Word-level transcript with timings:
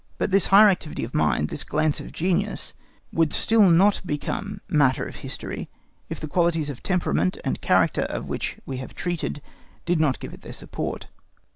But 0.17 0.31
this 0.31 0.47
higher 0.47 0.67
activity 0.67 1.03
of 1.03 1.11
the 1.11 1.19
mind, 1.19 1.49
this 1.49 1.63
glance 1.63 1.99
of 1.99 2.11
genius, 2.11 2.73
would 3.13 3.31
still 3.31 3.69
not 3.69 4.01
become 4.03 4.59
matter 4.67 5.05
of 5.05 5.17
history 5.17 5.69
if 6.09 6.19
the 6.19 6.27
qualities 6.27 6.71
of 6.71 6.81
temperament 6.81 7.37
and 7.45 7.61
character 7.61 8.05
of 8.09 8.27
which 8.27 8.57
we 8.65 8.77
have 8.77 8.95
treated 8.95 9.43
did 9.85 9.99
not 9.99 10.19
give 10.19 10.33
it 10.33 10.41
their 10.41 10.53
support. 10.53 11.05